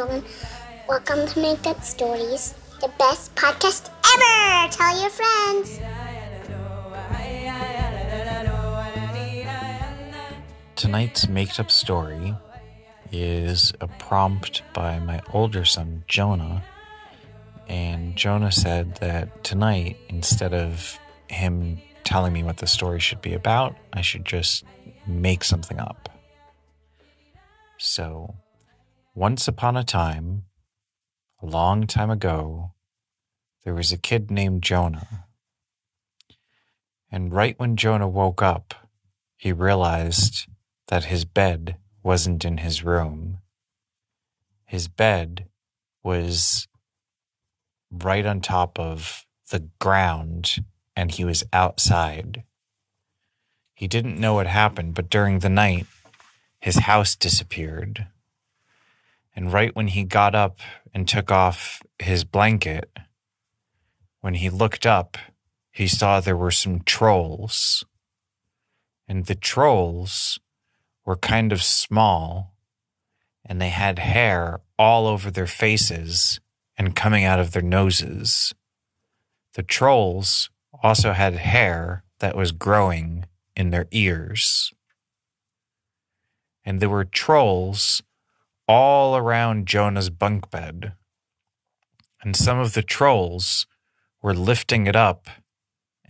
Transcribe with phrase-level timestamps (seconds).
[0.00, 0.24] gentlemen.
[0.88, 4.72] Welcome to Make Up Stories, the best podcast ever.
[4.72, 5.78] Tell your friends.
[10.74, 12.34] Tonight's made up story
[13.12, 16.64] is a prompt by my older son, Jonah.
[17.68, 20.98] And Jonah said that tonight, instead of
[21.28, 24.64] him telling me what the story should be about, I should just
[25.06, 26.08] make something up.
[27.76, 28.34] So,
[29.14, 30.44] once upon a time,
[31.42, 32.72] a long time ago,
[33.64, 35.26] there was a kid named Jonah.
[37.10, 38.88] And right when Jonah woke up,
[39.36, 40.46] he realized
[40.88, 43.38] that his bed wasn't in his room.
[44.64, 45.46] His bed
[46.04, 46.68] was
[47.90, 52.44] right on top of the ground and he was outside.
[53.74, 55.86] He didn't know what happened, but during the night,
[56.60, 58.06] his house disappeared.
[59.34, 60.58] And right when he got up
[60.92, 62.90] and took off his blanket,
[64.20, 65.16] when he looked up,
[65.70, 67.84] he saw there were some trolls.
[69.08, 70.38] And the trolls
[71.04, 72.54] were kind of small
[73.44, 76.40] and they had hair all over their faces
[76.76, 78.54] and coming out of their noses.
[79.54, 80.50] The trolls
[80.82, 84.72] also had hair that was growing in their ears.
[86.64, 88.02] And there were trolls
[88.70, 90.92] all around Jonah's bunk bed.
[92.22, 93.66] And some of the trolls
[94.22, 95.26] were lifting it up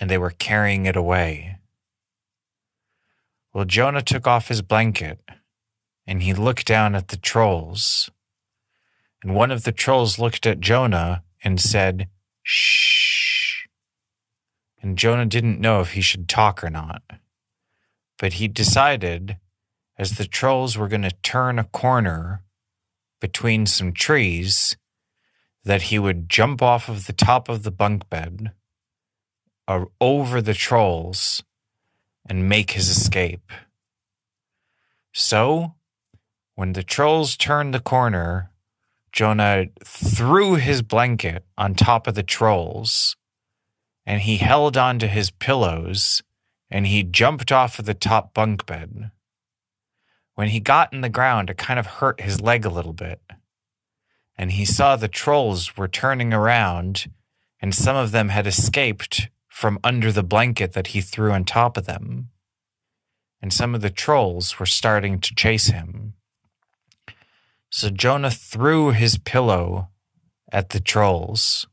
[0.00, 1.58] and they were carrying it away.
[3.54, 5.20] Well, Jonah took off his blanket
[6.04, 8.10] and he looked down at the trolls.
[9.22, 12.08] And one of the trolls looked at Jonah and said,
[12.42, 13.66] Shh.
[14.82, 17.02] And Jonah didn't know if he should talk or not.
[18.18, 19.36] But he decided,
[19.96, 22.42] as the trolls were going to turn a corner
[23.20, 24.76] between some trees,
[25.64, 28.52] that he would jump off of the top of the bunk bed
[29.66, 31.42] or over the trolls
[32.26, 33.50] and make his escape.
[35.12, 35.74] So,
[36.54, 38.50] when the trolls turned the corner,
[39.12, 43.16] Jonah threw his blanket on top of the trolls
[44.06, 46.22] and he held onto his pillows
[46.70, 49.10] and he jumped off of the top bunk bed.
[50.38, 53.20] When he got in the ground, it kind of hurt his leg a little bit.
[54.36, 57.10] And he saw the trolls were turning around
[57.60, 61.76] and some of them had escaped from under the blanket that he threw on top
[61.76, 62.28] of them.
[63.42, 66.14] And some of the trolls were starting to chase him.
[67.68, 69.88] So Jonah threw his pillow
[70.52, 71.66] at the trolls,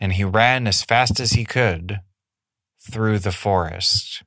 [0.00, 2.00] and he ran as fast as he could
[2.80, 4.24] through the forest.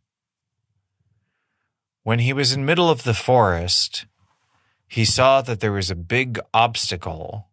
[2.03, 4.05] When he was in middle of the forest,
[4.87, 7.47] he saw that there was a big obstacle.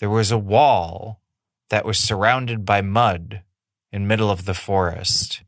[0.00, 1.22] There was a wall
[1.70, 3.42] that was surrounded by mud
[3.90, 5.42] in middle of the forest.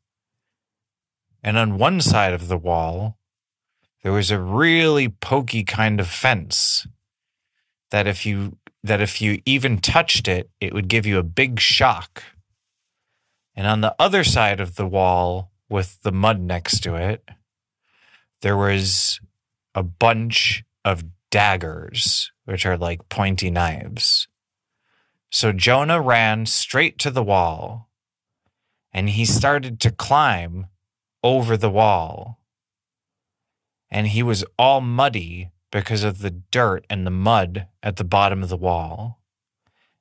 [1.43, 3.19] And on one side of the wall,
[4.03, 6.87] there was a really pokey kind of fence
[7.91, 11.61] that if you that if you even touched it, it would give you a big
[11.61, 12.23] shock.
[13.55, 17.29] And on the other side of the wall with the mud next to it,
[18.43, 19.21] there was
[19.75, 24.29] a bunch of daggers, which are like pointy knives.
[25.31, 27.89] So Jonah ran straight to the wall
[28.93, 30.67] and he started to climb
[31.23, 32.41] over the wall.
[33.91, 38.43] And he was all muddy because of the dirt and the mud at the bottom
[38.43, 39.21] of the wall.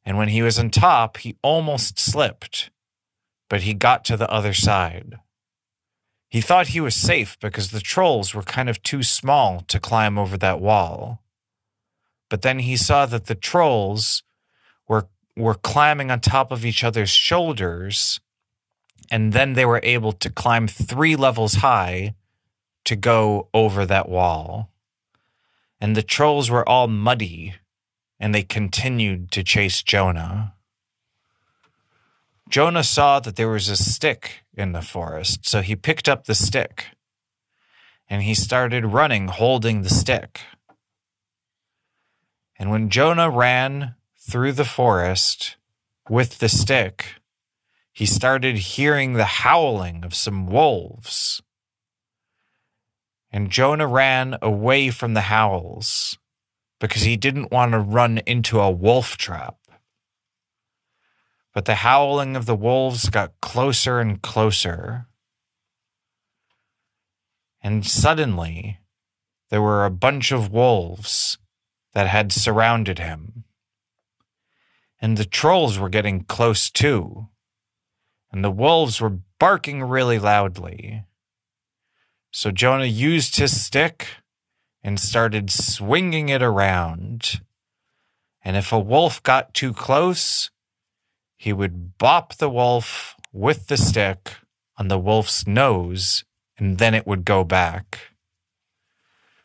[0.06, 2.72] And when he was on top, he almost slipped,
[3.50, 5.20] but he got to the other side.
[6.30, 10.20] He thought he was safe because the trolls were kind of too small to climb
[10.20, 11.24] over that wall.
[12.30, 14.24] But then he saw that the trolls
[14.88, 18.20] were were climbing on top of each other's shoulders
[19.10, 22.14] and then they were able to climb 3 levels high
[22.84, 24.70] to go over that wall.
[25.80, 27.56] And the trolls were all muddy
[28.20, 30.54] and they continued to chase Jonah.
[32.50, 36.34] Jonah saw that there was a stick in the forest, so he picked up the
[36.34, 36.88] stick
[38.10, 40.42] and he started running holding the stick.
[42.58, 45.58] And when Jonah ran through the forest
[46.10, 47.22] with the stick,
[47.94, 51.44] he started hearing the howling of some wolves.
[53.32, 56.18] And Jonah ran away from the howls
[56.80, 59.59] because he didn't want to run into a wolf trap.
[61.60, 65.08] But the howling of the wolves got closer and closer.
[67.62, 68.80] And suddenly,
[69.50, 71.38] there were a bunch of wolves
[71.92, 73.44] that had surrounded him.
[75.02, 77.28] And the trolls were getting close too.
[78.32, 81.04] And the wolves were barking really loudly.
[82.32, 84.08] So Jonah used his stick
[84.82, 87.42] and started swinging it around.
[88.46, 90.52] And if a wolf got too close,
[91.40, 94.36] he would bop the wolf with the stick
[94.78, 96.26] on the wolf's nose,
[96.58, 98.12] and then it would go back.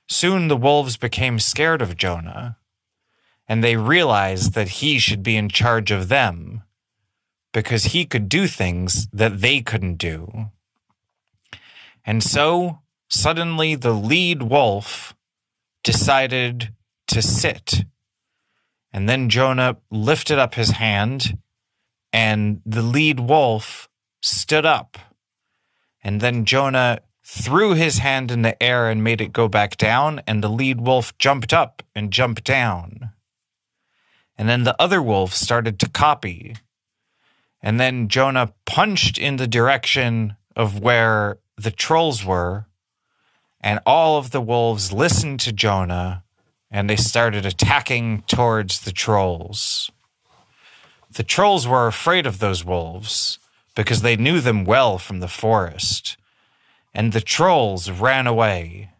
[0.09, 2.59] Soon the wolves became scared of Jonah,
[3.47, 6.65] and they realized that he should be in charge of them
[7.53, 10.51] because he could do things that they couldn't do.
[12.05, 15.15] And so suddenly the lead wolf
[15.85, 16.75] decided
[17.07, 17.85] to sit.
[18.93, 21.39] And then Jonah lifted up his hand,
[22.15, 23.89] and the lead wolf
[24.23, 24.97] stood up.
[26.01, 30.23] And then Jonah threw his hand in the air and made it go back down,
[30.25, 33.11] and the lead wolf jumped up and jumped down.
[34.39, 36.55] And then the other wolf started to copy.
[37.61, 42.67] And then Jonah punched in the direction of where the trolls were,
[43.61, 46.23] and all of the wolves listened to Jonah
[46.71, 49.91] and they started attacking towards the trolls.
[51.15, 53.39] The trolls were afraid of those wolves
[53.77, 56.17] because they knew them well from the forest,
[56.93, 58.91] and the trolls ran away.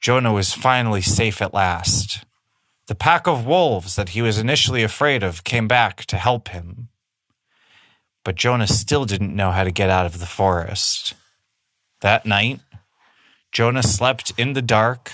[0.00, 2.24] Jonah was finally safe at last.
[2.88, 6.88] The pack of wolves that he was initially afraid of came back to help him.
[8.22, 11.14] But Jonah still didn't know how to get out of the forest.
[12.00, 12.60] That night,
[13.50, 15.10] Jonah slept in the dark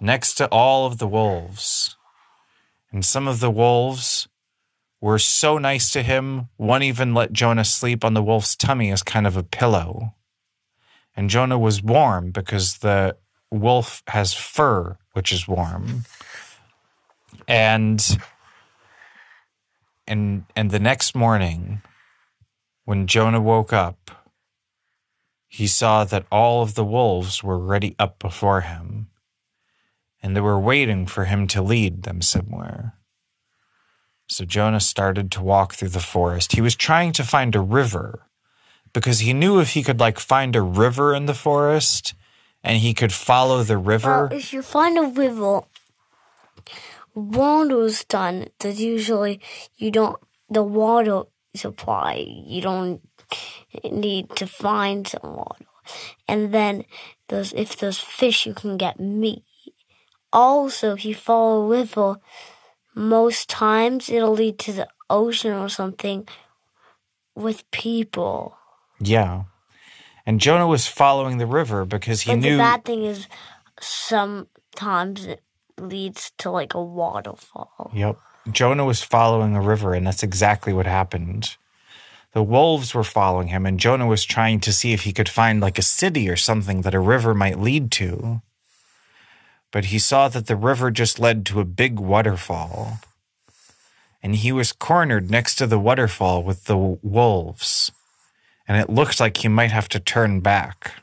[0.00, 1.96] next to all of the wolves.
[2.90, 4.26] And some of the wolves
[5.00, 9.02] were so nice to him, one even let Jonah sleep on the wolf's tummy as
[9.02, 10.14] kind of a pillow.
[11.16, 13.16] And Jonah was warm because the
[13.50, 16.04] wolf has fur, which is warm.
[17.48, 18.18] And
[20.06, 21.82] and and the next morning
[22.84, 24.10] when Jonah woke up,
[25.46, 29.08] he saw that all of the wolves were ready up before him,
[30.22, 32.94] and they were waiting for him to lead them somewhere.
[34.30, 36.52] So Jonah started to walk through the forest.
[36.52, 38.28] He was trying to find a river
[38.92, 42.14] because he knew if he could like find a river in the forest
[42.62, 44.28] and he could follow the river.
[44.28, 45.62] Well, if you find a river,
[47.12, 48.46] water's done.
[48.60, 49.40] There's usually
[49.76, 50.16] you don't
[50.48, 51.24] the water
[51.56, 52.24] supply.
[52.24, 53.00] You don't
[53.82, 55.66] need to find some water.
[56.28, 56.84] And then
[57.26, 59.42] there's if there's fish, you can get meat.
[60.32, 62.20] Also, if you follow a river,
[63.00, 66.28] most times it'll lead to the ocean or something
[67.34, 68.56] with people.
[69.00, 69.44] Yeah.
[70.26, 73.26] And Jonah was following the river because he but knew the bad thing is
[73.80, 75.42] sometimes it
[75.78, 77.90] leads to like a waterfall.
[77.94, 78.18] Yep.
[78.52, 81.56] Jonah was following a river, and that's exactly what happened.
[82.32, 85.60] The wolves were following him, and Jonah was trying to see if he could find
[85.60, 88.40] like a city or something that a river might lead to.
[89.72, 92.98] But he saw that the river just led to a big waterfall.
[94.22, 97.90] And he was cornered next to the waterfall with the wolves,
[98.68, 101.02] and it looked like he might have to turn back.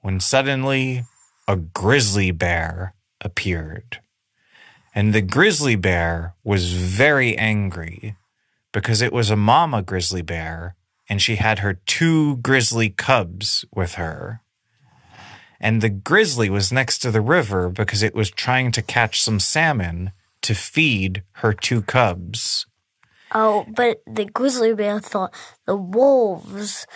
[0.00, 1.04] When suddenly,
[1.48, 4.00] a grizzly bear appeared.
[4.94, 8.16] And the grizzly bear was very angry
[8.72, 10.76] because it was a mama grizzly bear
[11.08, 14.40] and she had her two grizzly cubs with her.
[15.60, 19.40] And the grizzly was next to the river because it was trying to catch some
[19.40, 22.66] salmon to feed her two cubs.
[23.32, 25.34] Oh, but the grizzly bear thought
[25.66, 26.86] the wolves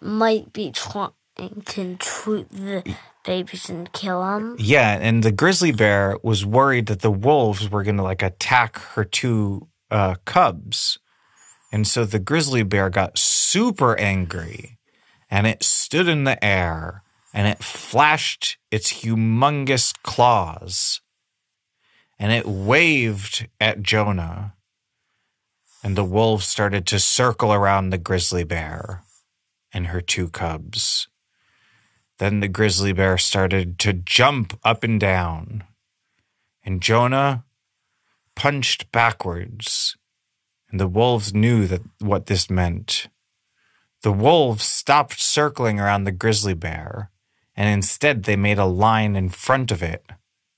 [0.00, 4.56] might be trying to intrude the babies and kill them.
[4.58, 8.78] Yeah, and the grizzly bear was worried that the wolves were going to like attack
[8.94, 10.98] her two uh, cubs.
[11.72, 14.78] And so the grizzly bear got super angry
[15.30, 17.02] and it stood in the air
[17.34, 21.02] and it flashed its humongous claws
[22.18, 24.54] and it waved at Jonah.
[25.82, 29.02] And the wolves started to circle around the grizzly bear
[29.72, 31.08] and her two cubs.
[32.18, 35.64] Then the grizzly bear started to jump up and down,
[36.62, 37.44] and Jonah
[38.36, 39.96] punched backwards,
[40.70, 43.08] and the wolves knew that what this meant.
[44.02, 47.10] The wolves stopped circling around the grizzly bear,
[47.56, 50.04] and instead they made a line in front of it,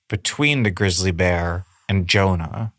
[0.09, 2.73] between the grizzly bear and Jonah.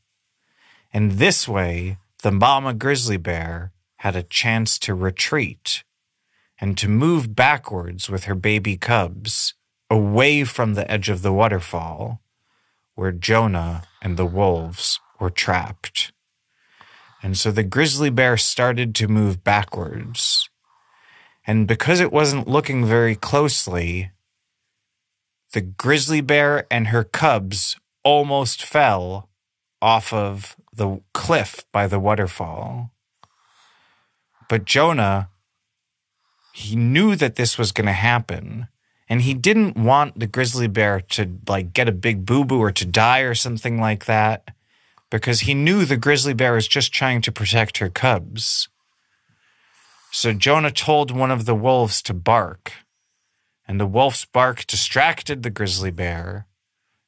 [0.93, 5.83] And this way, the mama grizzly bear had a chance to retreat
[6.59, 9.53] and to move backwards with her baby cubs
[9.89, 12.21] away from the edge of the waterfall,
[12.95, 16.11] where Jonah and the wolves were trapped.
[17.21, 20.49] And so the grizzly bear started to move backwards.
[21.47, 24.11] And because it wasn't looking very closely,
[25.53, 29.29] the grizzly bear and her cubs almost fell
[29.81, 32.91] off of the cliff by the waterfall.
[34.49, 35.29] But Jonah,
[36.53, 38.67] he knew that this was going to happen.
[39.09, 42.73] And he didn't want the grizzly bear to like get a big boo boo or
[42.73, 44.49] to die or something like that
[45.09, 48.67] because he knew the grizzly bear was just trying to protect her cubs.
[50.11, 52.73] So Jonah told one of the wolves to bark,
[53.67, 56.47] and the wolf's bark distracted the grizzly bear,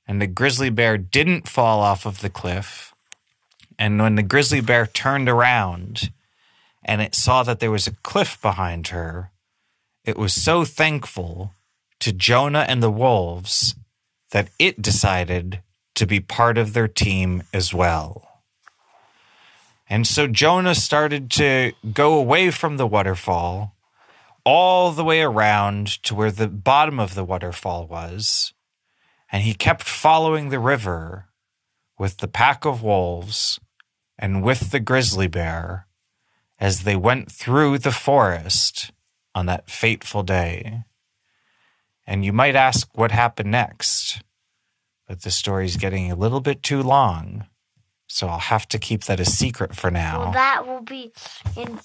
[0.07, 2.93] and the grizzly bear didn't fall off of the cliff.
[3.77, 6.11] And when the grizzly bear turned around
[6.83, 9.31] and it saw that there was a cliff behind her,
[10.03, 11.53] it was so thankful
[11.99, 13.75] to Jonah and the wolves
[14.31, 15.61] that it decided
[15.95, 18.28] to be part of their team as well.
[19.89, 23.75] And so Jonah started to go away from the waterfall
[24.45, 28.53] all the way around to where the bottom of the waterfall was.
[29.31, 31.25] And he kept following the river
[31.97, 33.59] with the pack of wolves
[34.17, 35.87] and with the grizzly bear
[36.59, 38.91] as they went through the forest
[39.33, 40.83] on that fateful day.
[42.05, 44.21] And you might ask what happened next,
[45.07, 47.45] but the story's getting a little bit too long.
[48.11, 50.19] So I'll have to keep that a secret for now.
[50.19, 51.11] Well, that will be
[51.55, 51.79] in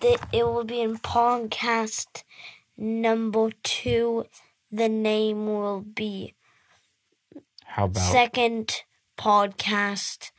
[0.00, 2.22] the, it will be in podcast
[2.78, 4.24] number two.
[4.72, 6.34] The name will be
[7.66, 8.84] How about second
[9.18, 10.30] podcast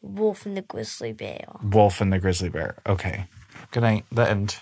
[0.00, 1.44] Wolf and the Grizzly Bear.
[1.60, 2.76] Wolf and the Grizzly Bear?
[2.86, 3.26] Okay.
[3.72, 4.04] Good night.
[4.12, 4.56] The end.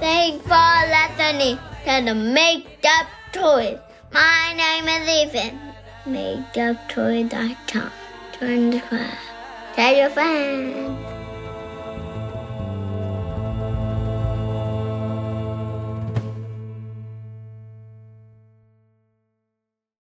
[0.00, 1.58] Thanks for listening
[1.88, 3.78] the Make Up Stories.
[4.12, 5.58] My name is Ethan.
[6.04, 7.90] MakeUpStories.com.
[8.38, 9.16] Join the club.
[9.74, 11.17] Tell your friends.